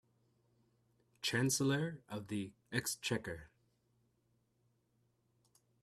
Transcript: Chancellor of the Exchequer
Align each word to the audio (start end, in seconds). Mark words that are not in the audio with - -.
Chancellor 1.21 1.99
of 2.09 2.25
the 2.27 2.53
Exchequer 2.71 3.51